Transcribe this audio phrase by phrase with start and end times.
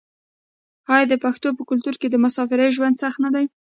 [0.93, 3.45] آیا د پښتنو په کلتور کې د مسافرۍ ژوند سخت نه دی؟